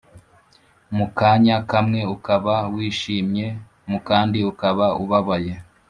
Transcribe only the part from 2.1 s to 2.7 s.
ukaba